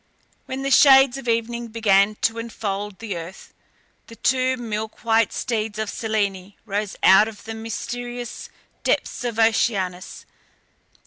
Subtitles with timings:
[0.47, 3.53] When the shades of evening began to enfold the earth,
[4.07, 8.49] the two milk white steeds of Selene rose out of the mysterious
[8.83, 10.25] depths of Oceanus.